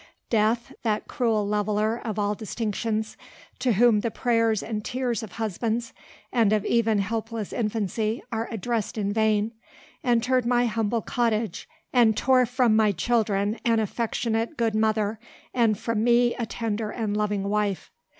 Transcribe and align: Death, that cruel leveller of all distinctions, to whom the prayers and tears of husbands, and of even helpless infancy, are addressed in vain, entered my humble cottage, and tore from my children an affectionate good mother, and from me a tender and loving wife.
Death, 0.31 0.73
that 0.81 1.07
cruel 1.07 1.47
leveller 1.47 1.95
of 2.03 2.17
all 2.17 2.33
distinctions, 2.33 3.15
to 3.59 3.73
whom 3.73 3.99
the 3.99 4.09
prayers 4.09 4.63
and 4.63 4.83
tears 4.83 5.21
of 5.21 5.33
husbands, 5.33 5.93
and 6.33 6.51
of 6.51 6.65
even 6.65 6.97
helpless 6.97 7.53
infancy, 7.53 8.23
are 8.31 8.47
addressed 8.49 8.97
in 8.97 9.13
vain, 9.13 9.51
entered 10.03 10.43
my 10.47 10.65
humble 10.65 11.03
cottage, 11.03 11.69
and 11.93 12.17
tore 12.17 12.47
from 12.47 12.75
my 12.75 12.91
children 12.91 13.59
an 13.63 13.79
affectionate 13.79 14.57
good 14.57 14.73
mother, 14.73 15.19
and 15.53 15.77
from 15.77 16.03
me 16.03 16.33
a 16.33 16.47
tender 16.47 16.89
and 16.89 17.15
loving 17.15 17.43
wife. 17.43 17.91